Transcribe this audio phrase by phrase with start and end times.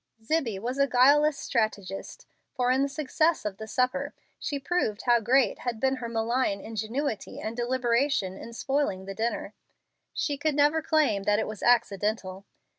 [0.23, 5.19] Zibbie was a guileless strategist, for in the success of the supper she proved how
[5.19, 9.53] great had been her malign ingenuity and deliberation in spoiling the dinner.
[10.11, 12.45] She could never claim that it was accidental.